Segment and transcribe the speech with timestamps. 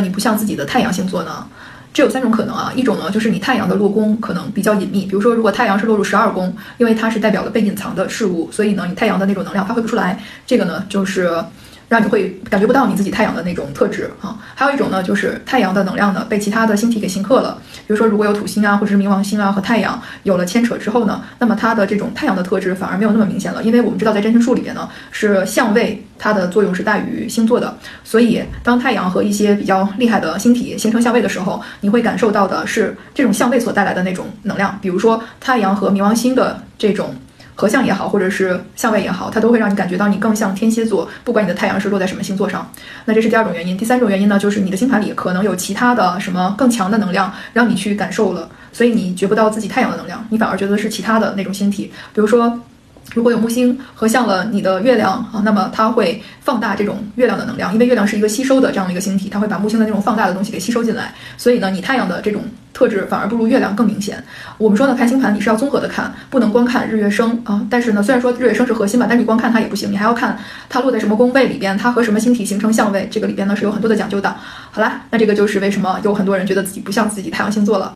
[0.00, 1.46] 你不像自己的太阳星座呢？
[1.92, 11.42] 这有三种可能啊，一种呢就是你太阳的落宫可能比较隐秘，比如说如果太阳是落入十二宫，因为它是代表了被隐藏的事物，所以呢你太阳的那种能量发挥不出来，这个呢就是。
[11.88, 17.58] 让你会感觉不到你自己太阳的那种特质啊，还有一种呢，就是太阳的能量呢被其他的星体给刑克了。
[17.86, 23.62] 比如说，如果有土星啊，或者是冥王星啊和太阳有了牵扯之后呢，那么它的这种太阳的特质反而没有那么明显了。
[23.62, 27.74] 因为我们知道在占星术里边呢，是相位它的作用是大于星座的，
[28.04, 34.78] 所以当太阳和一些比较厉害的星体形成相位的时候，你会感受到的是这种相位所带来的那种能量。
[34.82, 37.14] 比如说太阳和冥王星的这种。
[37.60, 42.70] 合相也好，或者是相位也好，它都会让你感觉到你更像天蝎座，不管你的太阳是落在什么星座上。
[43.04, 43.76] 那这是第二种原因。
[43.76, 52.60] 第三种原因呢，就是你的星盘里可能有其他的什么更强的能量，让你去感受了，所以你觉不到自己太阳的能量，你反而觉得是其他的那种星体，比如说。
[53.14, 61.14] 如果有木星合相了你的月亮啊，那么它会放大这种月亮的能量，因为月亮是一个吸收的这样的一个星体，它会把木星的那种放大的东西给吸收进来。
[61.36, 64.22] 所以呢，你太阳的这种特质反而不如月亮更明显。
[64.58, 67.66] 我们说呢，看星盘你是要综合的看，不能光看日月升啊。
[67.70, 70.38] 但是呢，虽然说日月升是核心吧，但是你光看它也不行，你还要看
[70.68, 74.36] 它落在什么宫位里边，它和什么星体形成相位，这个里边呢是有很多的讲究的。
[74.70, 77.92] 好啦，那这个就是为什么有很多人觉得自己不像自己太阳星座了。